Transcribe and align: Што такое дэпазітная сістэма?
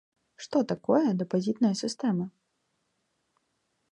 Што 0.45 0.61
такое 0.71 1.01
дэпазітная 1.19 1.71
сістэма? 1.83 2.25